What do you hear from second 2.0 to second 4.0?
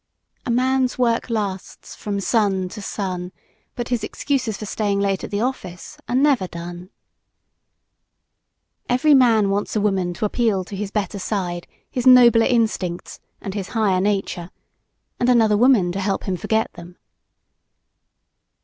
sun to sun, but